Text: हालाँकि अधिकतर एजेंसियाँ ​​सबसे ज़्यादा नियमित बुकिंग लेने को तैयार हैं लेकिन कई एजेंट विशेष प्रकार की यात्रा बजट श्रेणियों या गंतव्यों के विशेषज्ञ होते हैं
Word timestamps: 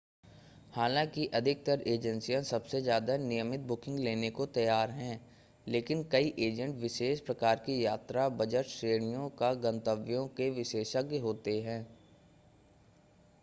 हालाँकि 0.73 1.25
अधिकतर 1.33 1.81
एजेंसियाँ 1.87 2.41
​​सबसे 2.43 2.81
ज़्यादा 2.81 3.17
नियमित 3.17 3.59
बुकिंग 3.61 3.99
लेने 3.99 4.29
को 4.29 4.45
तैयार 4.45 4.91
हैं 4.91 5.19
लेकिन 5.67 6.03
कई 6.11 6.33
एजेंट 6.39 6.75
विशेष 6.75 7.19
प्रकार 7.19 7.59
की 7.65 7.85
यात्रा 7.85 8.27
बजट 8.41 8.65
श्रेणियों 8.69 9.29
या 9.41 9.53
गंतव्यों 9.61 10.27
के 10.27 10.49
विशेषज्ञ 10.49 11.19
होते 11.19 11.59
हैं 11.61 11.81